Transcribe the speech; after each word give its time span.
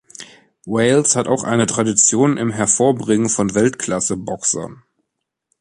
Wales 0.65 1.15
hat 1.15 1.27
auch 1.27 1.43
eine 1.43 1.67
Tradition 1.67 2.37
im 2.37 2.49
Hervorbringen 2.51 3.29
von 3.29 3.53
Weltklasse-Boxern. 3.53 4.81